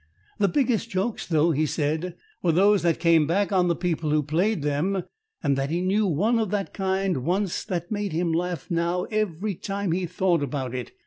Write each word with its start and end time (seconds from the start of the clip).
The 0.39 0.47
biggest 0.47 0.89
jokes, 0.89 1.27
though, 1.27 1.51
he 1.51 1.67
said, 1.67 2.15
were 2.41 2.51
those 2.51 2.81
that 2.81 2.99
came 2.99 3.27
back 3.27 3.51
on 3.51 3.67
the 3.67 3.75
people 3.75 4.09
who 4.09 4.23
played 4.23 4.63
them, 4.63 5.03
and 5.43 5.55
that 5.55 5.69
he 5.69 5.79
knew 5.79 6.07
one 6.07 6.39
of 6.39 6.49
that 6.49 6.73
kind 6.73 7.17
once 7.17 7.63
that 7.65 7.91
made 7.91 8.11
him 8.11 8.31
laugh 8.33 8.71
now 8.71 9.03
every 9.11 9.53
time 9.53 9.91
he 9.91 10.07
thought 10.07 10.41
about 10.41 10.73
it. 10.73 10.93